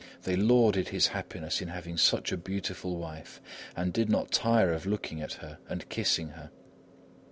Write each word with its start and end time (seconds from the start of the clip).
They 0.23 0.35
lauded 0.35 0.87
his 0.87 1.09
happiness 1.09 1.61
in 1.61 1.67
having 1.67 1.95
such 1.95 2.31
a 2.31 2.35
beautiful 2.37 2.97
wife, 2.97 3.39
and 3.75 3.93
did 3.93 4.09
not 4.09 4.31
tire 4.31 4.73
of 4.73 4.87
looking 4.87 5.21
at 5.21 5.33
her 5.33 5.59
and 5.69 5.87
kissing 5.89 6.29
her. 6.29 6.49